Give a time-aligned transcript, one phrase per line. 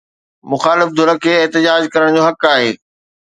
[0.51, 2.71] مخالف ڌر کي احتجاج ڪرڻ جو حق آهي.